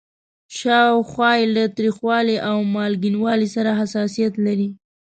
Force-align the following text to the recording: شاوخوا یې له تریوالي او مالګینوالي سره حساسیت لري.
شاوخوا 0.57 1.31
یې 1.39 1.45
له 1.55 1.63
تریوالي 1.75 2.37
او 2.49 2.57
مالګینوالي 2.75 3.47
سره 3.55 3.71
حساسیت 3.81 4.33
لري. 4.45 4.69